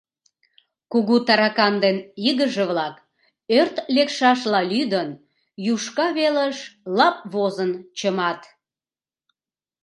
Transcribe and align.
Кугу 0.91 1.15
таракан 1.25 1.73
ден 1.83 1.97
игыже-влак, 2.27 2.95
ӧрт 3.59 3.75
лекшашла 3.95 4.61
лӱдын, 4.71 5.09
юшка 5.73 6.07
велыш 6.17 6.57
лап 6.97 7.17
возын 7.33 7.71
чымат. 7.97 8.41